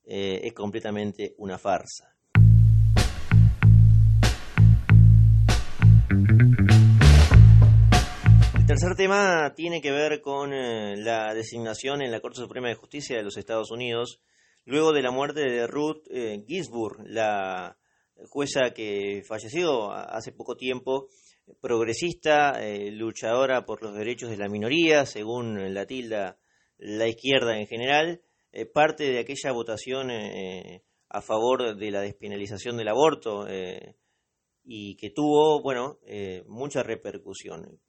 eh, 0.04 0.42
es 0.44 0.54
completamente 0.54 1.34
una 1.38 1.58
farsa. 1.58 2.14
El 8.54 8.66
tercer 8.66 8.96
tema 8.98 9.54
tiene 9.56 9.82
que 9.82 9.92
ver 9.92 10.20
con 10.22 10.52
eh, 10.54 10.98
la 10.98 11.34
designación 11.34 12.02
en 12.02 12.12
la 12.12 12.20
Corte 12.20 12.42
Suprema 12.42 12.68
de 12.68 12.76
Justicia 12.76 13.16
de 13.16 13.24
los 13.24 13.38
Estados 13.38 13.72
Unidos 13.72 14.20
luego 14.66 14.92
de 14.92 15.04
la 15.04 15.12
muerte 15.12 15.40
de 15.40 15.66
Ruth 15.68 16.06
eh, 16.12 16.44
Ginsburg, 16.46 16.98
la 17.06 17.78
jueza 18.30 18.72
que 18.74 19.24
falleció 19.28 19.92
hace 19.92 20.32
poco 20.32 20.56
tiempo 20.56 21.08
progresista, 21.62 22.62
eh, 22.62 22.92
luchadora 22.92 23.66
por 23.66 23.82
los 23.82 23.96
derechos 23.96 24.30
de 24.30 24.38
la 24.38 24.50
minoría, 24.50 25.06
según 25.06 25.74
la 25.74 25.86
tilda 25.86 26.38
la 26.78 27.08
izquierda 27.08 27.58
en 27.58 27.68
general, 27.68 28.22
eh, 28.52 28.66
parte 28.66 29.06
de 29.06 29.20
aquella 29.20 29.52
votación 29.52 30.12
eh, 30.12 30.84
a 31.10 31.22
favor 31.22 31.76
de 31.76 31.92
la 31.92 32.02
despenalización 32.02 32.78
del 32.78 32.90
aborto 32.90 33.48
y 34.66 34.98
que 34.98 35.10
tuvo, 35.10 35.62
bueno, 35.62 36.00
mucha 36.48 36.84
repercusión. 36.84 37.80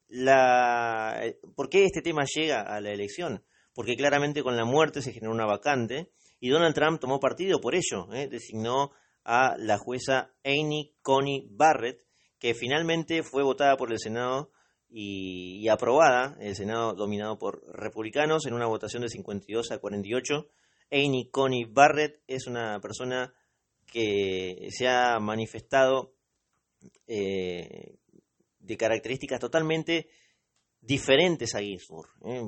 ¿Por 1.56 1.68
qué 1.68 1.84
este 1.84 2.00
tema 2.00 2.24
llega 2.32 2.62
a 2.62 2.80
la 2.80 2.92
elección? 2.92 3.44
Porque 3.74 3.96
claramente 3.96 4.44
con 4.44 4.56
la 4.56 4.64
muerte 4.64 5.02
se 5.02 5.12
generó 5.12 5.32
una 5.32 5.46
vacante 5.46 6.12
y 6.38 6.48
Donald 6.48 6.76
Trump 6.76 7.00
tomó 7.00 7.18
partido 7.18 7.60
por 7.60 7.74
ello, 7.74 8.06
designó 8.30 8.92
a 9.30 9.58
la 9.58 9.76
jueza 9.76 10.32
Amy 10.42 10.94
Coney 11.02 11.46
Barrett, 11.50 12.02
que 12.38 12.54
finalmente 12.54 13.22
fue 13.22 13.42
votada 13.42 13.76
por 13.76 13.92
el 13.92 13.98
Senado 13.98 14.50
y, 14.88 15.68
aprobada, 15.68 16.34
el 16.40 16.56
Senado 16.56 16.94
dominado 16.94 17.38
por 17.38 17.62
republicanos, 17.78 18.46
en 18.46 18.54
una 18.54 18.64
votación 18.64 19.02
de 19.02 19.10
52 19.10 19.70
a 19.70 19.78
48. 19.80 20.48
Amy 20.90 21.28
Coney 21.30 21.64
Barrett 21.64 22.22
es 22.26 22.46
una 22.46 22.80
persona 22.80 23.34
que 23.92 24.68
se 24.70 24.88
ha 24.88 25.18
manifestado 25.20 26.14
eh, 27.06 27.98
de 28.60 28.76
características 28.78 29.40
totalmente 29.40 30.08
diferentes 30.80 31.54
a 31.54 31.60
Ginsburg, 31.60 32.08
¿eh? 32.24 32.44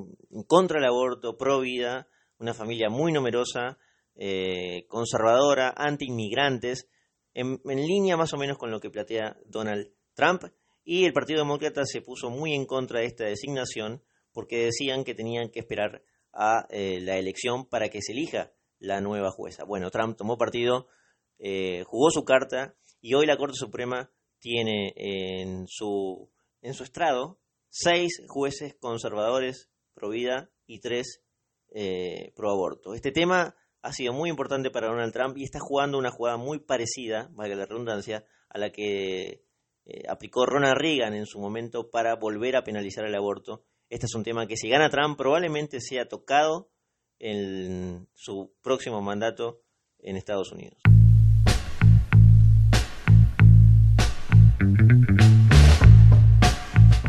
contra 0.47 0.79
del 0.79 0.89
aborto, 0.89 1.37
pro 1.37 1.59
vida, 1.59 2.07
una 2.39 2.55
familia 2.55 2.89
muy 2.89 3.11
numerosa, 3.11 3.77
eh, 4.15 4.85
conservadora, 4.87 5.73
anti-inmigrantes, 5.75 6.89
en, 7.33 7.59
línea 7.63 8.17
más 8.17 8.33
o 8.33 8.37
menos 8.37 8.57
con 8.57 8.71
lo 8.71 8.79
que 8.79 8.89
plantea 8.89 9.37
Donald 9.45 9.91
Trump, 10.13 10.43
y 10.83 11.05
el 11.05 11.13
Partido 11.13 11.39
Demócrata 11.39 11.85
se 11.85 12.01
puso 12.01 12.29
muy 12.29 12.53
en 12.53 12.65
contra 12.65 12.99
de 12.99 13.05
esta 13.05 13.25
designación 13.25 14.03
porque 14.33 14.65
decían 14.65 15.03
que 15.03 15.13
tenían 15.13 15.49
que 15.49 15.59
esperar 15.59 16.03
a 16.33 16.65
eh, 16.69 16.99
la 17.01 17.17
elección 17.17 17.65
para 17.67 17.89
que 17.89 18.01
se 18.01 18.13
elija 18.13 18.51
la 18.79 18.99
nueva 18.99 19.31
jueza. 19.31 19.63
Bueno, 19.63 19.91
Trump 19.91 20.17
tomó 20.17 20.37
partido, 20.37 20.87
eh, 21.39 21.83
jugó 21.85 22.09
su 22.09 22.25
carta 22.25 22.75
y 22.99 23.13
hoy 23.13 23.25
la 23.25 23.37
Corte 23.37 23.55
Suprema 23.57 24.11
tiene 24.39 24.93
en 24.95 25.67
su, 25.67 26.29
en 26.61 26.73
su 26.73 26.83
estrado 26.83 27.39
seis 27.69 28.21
jueces 28.27 28.75
conservadores 28.79 29.69
pro 29.93 30.09
vida 30.09 30.51
y 30.65 30.79
tres 30.79 31.23
pro 32.35 32.51
aborto. 32.51 32.93
Este 32.93 33.11
tema 33.11 33.55
ha 33.83 33.93
sido 33.93 34.13
muy 34.13 34.29
importante 34.29 34.69
para 34.69 34.87
Donald 34.87 35.13
Trump 35.13 35.37
y 35.37 35.43
está 35.43 35.59
jugando 35.59 35.97
una 35.97 36.11
jugada 36.11 36.37
muy 36.37 36.59
parecida, 36.59 37.29
valga 37.33 37.55
la 37.55 37.65
redundancia, 37.65 38.25
a 38.49 38.59
la 38.59 38.71
que 38.71 39.43
eh, 39.85 40.03
aplicó 40.07 40.45
Ronald 40.45 40.77
Reagan 40.77 41.15
en 41.15 41.25
su 41.25 41.39
momento 41.39 41.89
para 41.89 42.15
volver 42.15 42.55
a 42.55 42.63
penalizar 42.63 43.05
el 43.05 43.15
aborto. 43.15 43.63
Este 43.89 44.05
es 44.05 44.15
un 44.15 44.23
tema 44.23 44.45
que 44.45 44.55
si 44.55 44.69
gana 44.69 44.89
Trump 44.89 45.17
probablemente 45.17 45.81
sea 45.81 46.07
tocado 46.07 46.69
en 47.17 48.07
su 48.13 48.53
próximo 48.61 49.01
mandato 49.01 49.61
en 49.99 50.15
Estados 50.15 50.51
Unidos. 50.51 50.79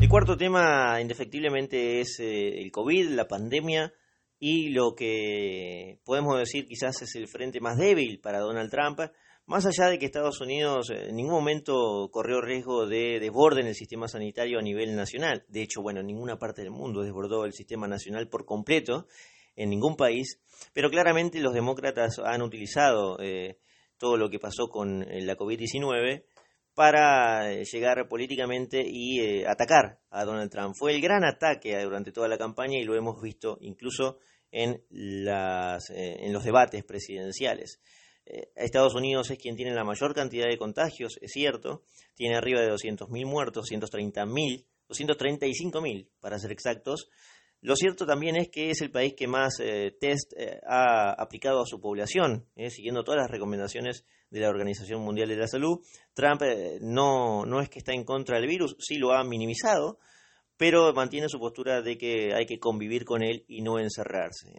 El 0.00 0.09
cuarto 0.09 0.37
tema, 0.37 1.00
indefectiblemente, 1.00 2.00
es 2.00 2.19
eh, 2.19 2.61
el 2.61 2.71
COVID, 2.71 3.11
la 3.11 3.29
pandemia 3.29 3.93
y 4.44 4.70
lo 4.70 4.96
que 4.96 6.00
podemos 6.04 6.37
decir 6.37 6.66
quizás 6.66 7.00
es 7.00 7.14
el 7.14 7.28
frente 7.28 7.61
más 7.61 7.78
débil 7.78 8.18
para 8.18 8.40
Donald 8.40 8.72
Trump, 8.72 8.99
más 9.46 9.66
allá 9.66 9.88
de 9.88 10.00
que 10.00 10.06
Estados 10.06 10.40
Unidos 10.40 10.90
en 10.90 11.14
ningún 11.14 11.34
momento 11.34 12.08
corrió 12.11 12.40
riesgo 12.40 12.88
de 12.88 13.20
desborde 13.20 13.61
el 13.61 13.76
sistema 13.76 14.08
sanitario 14.08 14.58
a 14.58 14.62
nivel 14.62 14.96
nacional. 14.96 15.44
De 15.46 15.62
hecho, 15.62 15.80
bueno, 15.80 16.00
en 16.00 16.08
ninguna 16.08 16.40
parte 16.40 16.62
del 16.62 16.72
mundo 16.72 17.02
desbordó 17.02 17.44
el 17.44 17.52
sistema 17.52 17.87
nacional 17.87 18.28
por 18.28 18.44
completo, 18.44 19.06
en 19.54 19.70
ningún 19.70 19.94
país. 19.94 20.40
Pero 20.72 20.90
claramente 20.90 21.38
los 21.38 21.54
demócratas 21.54 22.18
han 22.18 22.42
utilizado 22.42 23.20
eh, 23.20 23.58
todo 23.96 24.16
lo 24.16 24.28
que 24.28 24.40
pasó 24.40 24.66
con 24.66 25.04
eh, 25.04 25.22
la 25.22 25.37
COVID-19 25.37 26.25
para 26.75 27.52
eh, 27.52 27.62
llegar 27.62 28.08
políticamente 28.08 28.82
y 28.84 29.44
atacar 29.44 30.00
a 30.11 30.25
Donald 30.25 30.50
Trump. 30.50 30.75
Fue 30.76 30.92
el 30.92 31.00
gran 31.00 31.25
ataque 31.25 31.80
durante 31.80 32.11
toda 32.11 32.26
la 32.26 32.38
campaña 32.38 32.80
y 32.80 32.84
lo 32.84 32.96
hemos 32.96 33.22
visto 33.22 33.56
incluso 33.61 34.18
en, 34.52 34.85
las, 34.90 35.90
en 35.90 36.32
los 36.32 36.44
debates 36.44 36.85
presidenciales. 36.85 37.80
Eh, 38.25 38.52
Estados 38.54 38.94
Unidos 38.94 39.30
es 39.30 39.38
quien 39.38 39.56
tiene 39.56 39.75
la 39.75 39.85
mayor 39.85 40.14
cantidad 40.14 40.47
de 40.47 40.59
contagios, 40.59 41.18
es 41.21 41.32
cierto, 41.32 41.82
tiene 42.14 42.37
arriba 42.37 42.61
de 42.61 42.71
200.000 42.71 43.26
muertos, 43.26 43.71
230.000, 43.71 44.64
235.000 44.88 46.09
para 46.21 46.38
ser 46.38 46.52
exactos. 46.52 47.09
Lo 47.61 47.76
cierto 47.76 48.06
también 48.06 48.37
es 48.37 48.49
que 48.49 48.71
es 48.71 48.80
el 48.80 48.90
país 48.90 49.14
que 49.16 49.28
más 49.28 49.61
eh, 49.61 49.97
test 50.00 50.32
eh, 50.37 50.61
ha 50.66 51.12
aplicado 51.12 51.62
a 51.62 51.66
su 51.66 51.80
población, 51.80 52.47
siguiendo 52.71 53.04
todas 53.04 53.21
las 53.21 53.30
recomendaciones 53.30 54.04
de 54.30 54.40
la 54.40 54.49
Organización 54.49 55.00
Mundial 55.00 55.28
de 55.28 55.37
la 55.37 55.47
Salud. 55.47 55.78
Trump 56.12 56.42
no, 56.80 57.44
no 57.47 57.61
es 57.61 57.68
que 57.68 57.78
está 57.78 57.92
en 57.92 58.04
contra 58.04 58.38
del 58.38 58.49
virus, 58.49 58.76
sí 58.80 58.97
lo 58.97 59.12
ha 59.12 59.23
minimizado, 59.23 59.99
pero 60.56 60.92
mantiene 60.92 61.28
su 61.28 61.38
postura 61.38 61.82
de 61.82 61.99
que 61.99 62.35
hay 62.35 62.47
que 62.47 62.59
convivir 62.59 63.04
con 63.04 63.23
él 63.23 63.44
y 63.49 63.62
no 63.62 63.78
encerrarse. 63.78 64.52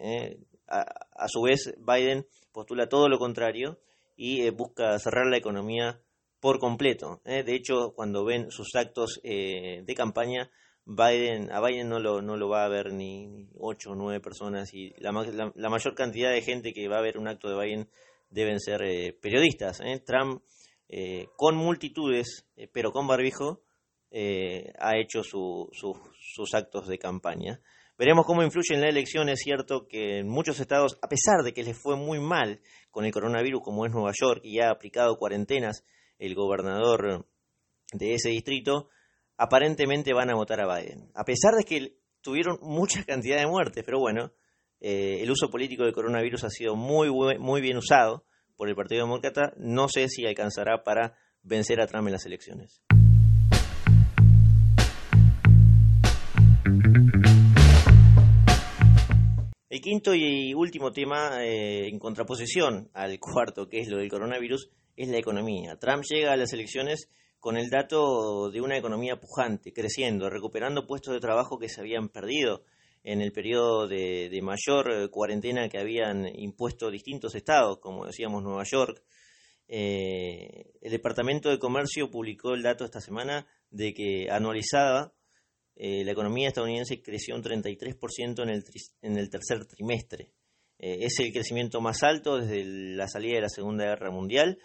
a, 0.68 1.28
su 1.28 1.42
vez, 1.42 1.74
Biden 1.78 2.26
postula 2.52 2.88
todo 2.88 3.10
lo 3.10 3.18
contrario 3.18 3.80
y 4.16 4.42
eh, 4.42 4.52
busca 4.52 4.98
cerrar 5.00 5.28
la 5.28 5.38
economía 5.38 6.00
por 6.40 6.60
completo. 6.60 7.22
¿eh? 7.26 7.44
De 7.44 7.56
hecho, 7.56 7.94
cuando 7.96 8.24
ven 8.24 8.52
sus 8.52 8.76
actos 8.76 9.20
eh, 9.24 9.82
de 9.84 9.96
campaña, 9.96 10.50
Biden, 10.86 11.52
a 11.52 11.62
Biden 11.66 11.90
no 11.90 12.00
lo, 12.00 12.22
no 12.22 12.36
lo 12.36 12.50
va 12.50 12.66
a 12.66 12.70
ver 12.70 12.92
ni, 12.92 13.48
ocho 13.58 13.92
o 13.92 13.96
nueve 13.96 14.20
personas 14.20 14.74
y 14.74 14.94
la, 14.98 15.12
la, 15.56 15.70
mayor 15.70 15.96
cantidad 15.96 16.32
de 16.32 16.42
gente 16.42 16.74
que 16.74 16.90
va 16.90 16.98
a 16.98 17.02
ver 17.02 17.18
un 17.18 17.30
acto 17.30 17.48
de 17.48 17.58
Biden 17.58 17.90
deben 18.30 18.60
ser 18.60 18.82
periodistas. 19.22 19.80
Trump, 20.06 20.44
con 21.38 21.56
multitudes, 21.56 22.46
pero 22.74 22.92
con 22.92 23.08
barbijo, 23.08 23.63
ha 24.14 24.98
hecho 24.98 25.24
sus 25.24 26.54
actos 26.54 26.88
de 26.88 27.00
campaña. 27.00 27.60
Veremos 27.98 28.26
cómo 28.26 28.44
influye 28.44 28.74
en 28.74 28.82
la 28.82 28.90
elección. 28.90 29.30
Es 29.30 29.40
cierto 29.40 29.88
que 29.88 30.20
en 30.20 30.28
muchos 30.28 30.60
estados, 30.60 30.98
a 31.02 31.08
pesar 31.08 31.44
de 31.44 31.54
que 31.54 31.64
les 31.64 31.78
fue 31.78 31.96
muy 31.96 32.20
mal 32.20 32.60
con 32.92 33.06
el 33.06 33.12
coronavirus, 33.12 33.62
como 33.64 33.86
es 33.86 33.92
Nueva 33.92 34.12
York, 34.20 34.42
y 34.44 34.60
ha 34.60 34.72
aplicado 34.72 35.18
cuarentenas 35.18 35.86
el 36.18 36.36
gobernador 36.36 37.28
de 37.92 38.14
ese 38.16 38.30
distrito, 38.30 38.90
aparentemente 39.38 40.14
van 40.14 40.32
a 40.32 40.36
votar 40.36 40.62
a 40.62 40.76
Biden. 40.76 41.12
A 41.14 41.24
pesar 41.24 41.54
de 41.54 41.64
que 41.64 41.98
tuvieron 42.22 42.58
mucha 42.62 43.04
cantidad 43.04 43.38
de 43.38 43.48
muertes, 43.48 43.84
pero 43.84 44.00
bueno, 44.00 44.32
eh, 44.80 45.20
el 45.22 45.30
uso 45.30 45.50
político 45.50 45.84
del 45.84 45.94
coronavirus 45.94 46.46
ha 46.46 46.50
sido 46.50 46.76
muy, 46.76 47.10
muy 47.40 47.62
bien 47.62 47.78
usado 47.78 48.26
por 48.56 48.70
el 48.70 48.76
Partido 48.76 49.06
Demócrata. 49.06 49.54
No 49.58 49.88
sé 49.88 50.08
si 50.10 50.26
alcanzará 50.26 50.84
para 50.84 51.16
vencer 51.44 51.80
a 51.80 51.88
Trump 51.88 52.08
en 52.08 52.14
las 52.14 52.26
elecciones. 52.26 52.84
El 59.74 59.82
quinto 59.82 60.14
y 60.14 60.54
último 60.54 60.92
tema, 60.92 61.44
eh, 61.44 61.88
en 61.88 61.98
contraposición 61.98 62.92
al 62.94 63.20
cuarto, 63.20 63.68
que 63.68 63.80
es 63.80 63.88
lo 63.88 63.98
del 63.98 64.08
coronavirus, 64.08 64.70
es 64.96 65.10
la 65.10 65.18
economía. 65.18 65.80
Trump 65.80 66.04
llega 66.08 66.32
a 66.32 66.38
las 66.38 66.54
elecciones 66.54 67.10
con 67.40 67.58
el 67.58 67.72
dato 67.72 68.52
de 68.52 68.62
una 68.62 68.78
economía 68.78 69.20
pujante, 69.20 69.74
creciendo, 69.74 70.30
recuperando 70.30 70.86
puestos 70.86 71.16
de 71.16 71.20
trabajo 71.20 71.58
que 71.58 71.70
se 71.70 71.82
habían 71.82 72.10
perdido 72.10 72.64
en 73.04 73.20
el 73.22 73.32
periodo 73.32 73.88
de, 73.88 74.40
mayor 74.44 74.92
eh, 74.92 75.10
cuarentena 75.10 75.68
que 75.70 75.80
habían 75.80 76.28
impuesto 76.36 76.92
distintos 76.92 77.34
estados, 77.34 77.80
como 77.80 78.06
decíamos 78.06 78.44
Nueva 78.44 78.66
York. 78.66 79.02
Eh, 79.68 80.70
el 80.84 80.92
Departamento 80.92 81.50
de 81.50 81.58
Comercio 81.58 82.12
publicó 82.12 82.54
el 82.54 82.62
dato 82.62 82.86
esta 82.86 83.02
semana 83.02 83.48
de 83.72 83.96
que 83.96 84.28
anualizada 84.30 85.14
eh, 85.76 86.04
la 86.04 86.12
economía 86.12 86.50
estadounidense 86.50 87.02
creció 87.02 87.36
un 87.36 87.44
33% 87.44 88.44
en 88.44 88.50
el, 88.50 88.64
en 89.02 89.18
el 89.18 89.30
tercer 89.30 89.66
trimestre. 89.66 90.32
Eh, 90.78 91.00
es 91.02 91.20
el 91.20 91.32
crecimiento 91.32 91.82
más 91.82 92.04
alto 92.04 92.38
desde 92.38 92.64
la 92.96 93.08
salida 93.08 93.36
de 93.36 93.42
la 93.42 93.50
Segunda 93.50 93.86
Guerra 93.86 94.12
Mundial 94.12 94.60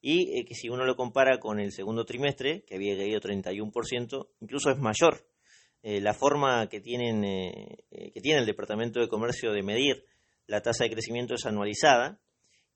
y 0.00 0.38
eh, 0.38 0.44
que 0.44 0.54
si 0.54 0.68
uno 0.68 0.84
lo 0.84 0.96
compara 0.96 1.38
con 1.38 1.58
el 1.58 1.72
segundo 1.72 2.04
trimestre, 2.04 2.64
que 2.64 2.76
había 2.76 2.96
caído 2.96 3.20
31%, 3.20 4.28
incluso 4.40 4.70
es 4.70 4.78
mayor. 4.78 5.26
la 5.82 6.14
forma 6.14 6.68
que, 6.68 6.80
tienen, 6.80 7.22
que 7.90 8.20
tiene 8.20 8.38
el 8.38 8.46
Departamento 8.46 9.00
de 9.00 9.08
Comercio 9.08 9.52
de 9.52 9.62
medir 9.64 10.04
la 10.46 10.60
tasa 10.60 10.84
de 10.84 10.90
crecimiento 10.90 11.34
es 11.34 11.44
anualizada 11.44 12.20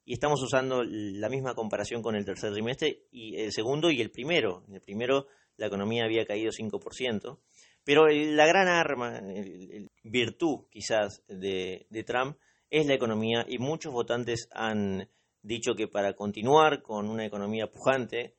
y 0.04 0.14
estamos 0.14 0.42
usando 0.42 0.82
la 0.84 1.28
misma 1.28 1.54
comparación 1.54 2.02
con 2.02 2.16
el 2.16 2.24
tercer 2.24 2.52
trimestre 2.52 3.06
y 3.10 3.36
el 3.36 3.52
segundo 3.52 3.90
y 3.90 4.00
el 4.00 4.10
primero. 4.10 4.64
En 4.68 4.74
el 4.74 4.80
primero 4.80 5.26
la 5.56 5.66
economía 5.66 6.04
había 6.04 6.26
caído 6.26 6.50
5%. 6.50 7.38
Pero 7.86 8.08
la 8.08 8.46
gran 8.46 8.66
arma, 8.66 9.16
el, 9.18 9.92
virtud 10.02 10.64
quizás 10.72 11.22
de, 11.28 11.86
Trump 12.04 12.36
es 12.68 12.84
la 12.84 12.94
economía 12.94 13.46
y 13.48 13.58
muchos 13.58 13.92
votantes 13.92 14.48
han 14.52 15.08
dicho 15.42 15.76
que 15.76 15.86
para 15.86 16.14
continuar 16.14 16.82
con 16.82 17.08
una 17.08 17.24
economía 17.24 17.70
pujante 17.70 18.34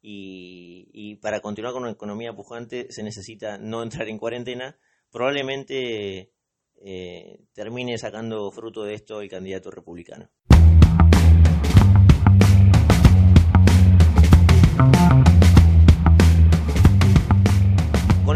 y, 0.00 1.16
para 1.16 1.40
continuar 1.40 1.74
con 1.74 1.82
una 1.82 1.90
economía 1.90 2.32
pujante 2.34 2.86
se 2.90 3.02
necesita 3.02 3.58
no 3.58 3.82
entrar 3.82 4.08
en 4.08 4.16
cuarentena, 4.16 4.78
probablemente 5.10 6.30
eh, 6.76 7.40
termine 7.52 7.98
sacando 7.98 8.48
fruto 8.52 8.84
de 8.84 8.94
esto 8.94 9.20
el 9.20 9.28
candidato 9.28 9.72
republicano. 9.72 10.30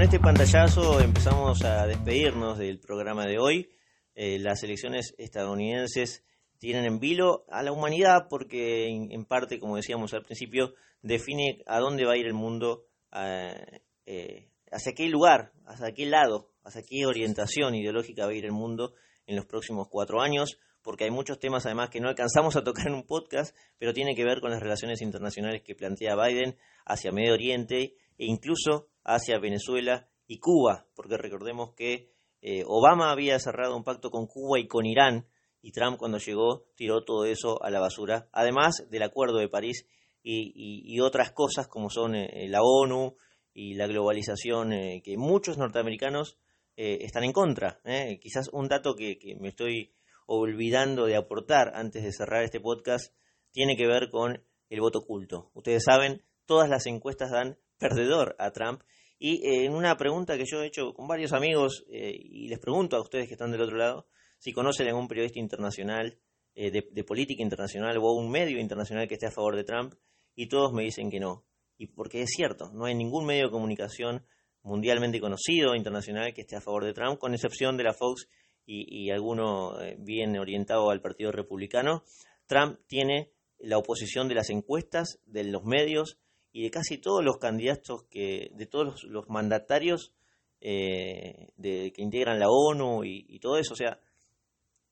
Con 0.03 0.07
este 0.07 0.19
pantallazo 0.19 1.01
empezamos 1.01 1.63
a 1.63 1.87
despedirnos 1.87 2.59
del 2.59 2.81
programa 2.81 3.25
de 3.25 3.39
hoy. 3.39 3.71
Eh, 4.17 4.41
las 4.41 4.65
elecciones 4.65 5.15
estadounidenses 5.17 6.25
tienen 6.59 6.87
en 6.87 6.99
vilo 6.99 7.45
a 7.49 7.63
la 7.63 7.71
humanidad 7.71 8.27
porque 8.29 8.89
en, 8.89 9.25
parte, 9.27 9.61
como 9.61 9.77
decíamos 9.77 10.13
al 10.13 10.25
principio, 10.25 10.75
define 11.03 11.63
a 11.67 11.79
dónde 11.79 12.05
va 12.05 12.15
a 12.15 12.17
ir 12.17 12.27
el 12.27 12.35
mundo, 12.35 12.89
eh, 13.13 14.49
hacia 14.73 14.93
qué 14.93 15.09
lugar, 15.09 15.53
hacia 15.67 15.93
qué 15.93 16.07
lado, 16.07 16.51
hacia 16.65 16.83
qué 16.83 17.07
orientación 17.07 17.77
ideológica 17.77 18.25
va 18.25 18.33
a 18.33 18.35
ir 18.35 18.45
el 18.45 18.51
mundo 18.51 18.95
en 19.29 19.37
los 19.37 19.47
próximos 19.47 19.87
cuatro 19.89 20.21
años, 20.21 20.59
porque 20.83 21.05
hay 21.05 21.13
muchos 21.13 21.39
temas 21.39 21.65
además 21.65 21.91
que 21.91 22.01
no 22.01 22.09
alcanzamos 22.09 22.57
a 22.57 22.65
tocar 22.65 22.89
en 22.89 22.95
un 22.95 23.07
podcast, 23.07 23.55
pero 23.79 23.93
tiene 23.93 24.17
que 24.17 24.25
ver 24.25 24.41
con 24.41 24.51
las 24.51 24.59
relaciones 24.61 25.01
internacionales 25.01 25.63
que 25.63 25.77
plantea 25.77 26.17
Biden 26.17 26.57
hacia 26.87 27.13
Medio 27.13 27.35
Oriente 27.35 27.95
e 28.19 28.27
incluso 28.27 28.89
hacia 29.05 29.39
Venezuela 29.39 30.09
y 30.27 30.39
Cuba, 30.39 30.87
porque 30.95 31.17
recordemos 31.17 31.75
que 31.75 32.13
eh, 32.41 32.65
Obama 32.67 33.11
había 33.11 33.39
cerrado 33.39 33.77
un 33.77 33.85
pacto 33.85 34.11
con 34.11 34.27
Cuba 34.27 34.59
y 34.59 34.67
con 34.67 34.87
Irán, 34.87 35.27
y 35.61 35.73
Trump 35.73 35.97
cuando 35.97 36.19
llegó 36.19 36.65
tiró 36.77 37.05
todo 37.05 37.25
eso 37.25 37.63
a 37.63 37.71
la 37.71 37.81
basura, 37.81 38.29
además 38.33 38.87
del 38.91 39.03
Acuerdo 39.03 39.39
de 39.39 39.49
París 39.49 39.87
y, 40.25 41.01
otras 41.01 41.33
cosas 41.33 41.67
como 41.67 41.91
son 41.91 42.15
eh, 42.15 42.49
la 42.49 42.63
ONU 42.63 43.17
y 43.55 43.75
la 43.75 43.87
globalización, 43.87 44.73
eh, 44.73 45.03
que 45.05 45.17
muchos 45.17 45.59
norteamericanos 45.59 46.39
están 46.75 47.23
en 47.23 47.33
contra. 47.33 47.81
Quizás 48.21 48.49
un 48.51 48.67
dato 48.67 48.95
que, 48.97 49.19
que 49.19 49.37
me 49.37 49.49
estoy 49.49 49.93
olvidando 50.27 51.05
de 51.05 51.17
aportar 51.17 51.73
antes 51.75 52.03
de 52.03 52.13
cerrar 52.13 52.43
este 52.43 52.61
podcast 52.61 53.15
tiene 53.51 53.77
que 53.77 53.87
ver 53.87 54.11
con 54.11 54.43
el 54.71 54.81
voto 54.81 55.01
oculto. 55.01 55.51
Ustedes 55.55 55.85
saben 55.85 56.23
todas 56.47 56.69
las 56.69 56.87
encuestas 56.87 57.31
dan 57.31 57.59
perdedor 57.83 58.37
a 58.39 58.53
Trump. 58.53 58.83
Y 59.19 59.47
eh, 59.47 59.67
en 59.67 59.75
una 59.75 59.97
pregunta 59.97 60.37
que 60.37 60.45
yo 60.47 60.63
he 60.63 60.67
hecho 60.67 60.95
con 60.95 61.09
varios 61.09 61.33
amigos, 61.33 61.85
eh, 61.91 62.13
y 62.15 62.49
les 62.49 62.59
pregunto 62.59 62.97
a 62.97 63.01
ustedes 63.01 63.27
que 63.27 63.35
están 63.35 63.51
del 63.51 63.63
otro 63.63 63.77
lado, 63.77 64.07
si 64.39 64.53
conocen 64.53 64.89
algún 64.89 65.09
periodista 65.09 65.41
internacional, 65.41 66.19
eh, 66.55 66.71
de, 66.71 67.05
política 67.05 67.43
internacional 67.43 67.97
o 67.99 68.13
un 68.13 68.31
medio 68.31 68.61
internacional 68.61 69.09
que 69.09 69.15
esté 69.15 69.27
a 69.27 69.31
favor 69.31 69.57
de 69.57 69.65
Trump, 69.65 69.95
y 70.35 70.49
todos 70.49 70.73
me 70.73 70.83
dicen 70.83 71.11
que 71.11 71.19
no. 71.21 71.45
Y 71.77 71.89
porque 71.89 72.23
es 72.23 72.31
cierto, 72.31 72.71
no 72.73 72.85
hay 72.85 72.95
ningún 72.95 73.27
medio 73.27 73.47
de 73.47 73.51
comunicación 73.51 74.25
mundialmente 74.63 75.21
conocido, 75.21 75.75
internacional, 75.75 76.33
que 76.35 76.43
esté 76.43 76.57
a 76.57 76.61
favor 76.61 76.85
de 76.85 76.93
Trump, 76.93 77.19
con 77.19 77.35
excepción 77.35 77.77
de 77.77 77.85
la 77.85 77.95
Fox 77.95 78.29
y, 78.65 79.07
y 79.07 79.11
alguno 79.11 79.77
bien 79.99 80.39
orientado 80.39 80.91
al 80.91 81.01
Partido 81.01 81.33
Republicano. 81.33 82.05
Trump 82.47 82.79
tiene 82.87 83.33
la 83.59 83.79
oposición 83.79 84.29
de 84.29 84.35
las 84.35 84.51
encuestas, 84.51 85.21
de 85.27 85.45
los 85.45 85.65
medios, 85.65 86.19
y 86.53 86.63
de 86.63 86.71
casi 86.71 86.99
todos 86.99 87.25
los 87.25 87.39
candidatos 87.39 88.05
que, 88.11 88.51
de 88.55 88.67
todos 88.67 89.05
los, 89.05 89.29
mandatarios 89.29 90.13
eh, 90.61 91.49
que 91.61 92.03
integran 92.03 92.39
la 92.39 92.49
ONU 92.49 93.05
y, 93.05 93.39
todo 93.41 93.57
eso. 93.59 93.73
O 93.73 93.77
sea, 93.77 93.99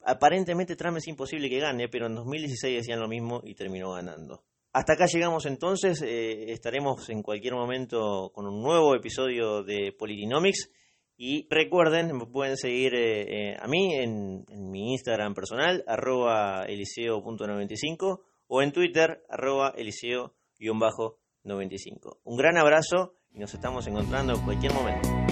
aparentemente 0.04 0.76
Trump 0.76 0.96
es 0.96 1.06
imposible 1.08 1.50
que 1.50 1.60
gane, 1.60 1.88
pero 1.88 2.06
en 2.06 2.14
2016 2.14 2.76
decían 2.76 3.00
lo 3.00 3.08
mismo 3.08 3.42
y 3.44 3.54
terminó 3.54 3.92
ganando. 3.92 4.42
Hasta 4.72 4.94
acá 4.94 5.06
llegamos 5.06 5.46
entonces, 5.46 6.00
eh, 6.02 6.52
estaremos 6.52 7.08
en 7.10 7.22
cualquier 7.22 7.54
momento 7.54 8.30
con 8.32 8.46
un 8.46 8.62
nuevo 8.62 8.94
episodio 8.94 9.62
de 9.62 9.92
Politinomics 9.92 10.70
y 11.22 11.46
recuerden, 11.50 12.16
me 12.16 12.24
pueden 12.24 12.56
seguir 12.56 12.94
eh, 12.94 13.54
a 13.60 13.66
mí 13.68 13.94
en, 13.94 14.46
mi 14.70 14.92
Instagram 14.92 15.34
personal, 15.34 15.84
arroba 15.86 16.64
eliseo.95 16.64 18.20
o 18.46 18.62
en 18.62 18.72
Twitter, 18.72 19.22
arroba 19.28 19.74
eliseo-95. 21.44 22.18
Un 22.24 22.36
gran 22.36 22.56
abrazo 22.56 23.14
y 23.32 23.38
nos 23.38 23.52
estamos 23.54 23.86
encontrando 23.86 24.34
en 24.34 24.40
cualquier 24.42 24.72
momento. 24.72 25.29